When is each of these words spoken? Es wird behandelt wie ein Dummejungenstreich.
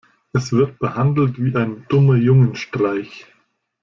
Es 0.33 0.51
wird 0.51 0.79
behandelt 0.79 1.39
wie 1.39 1.55
ein 1.55 1.85
Dummejungenstreich. 1.89 3.27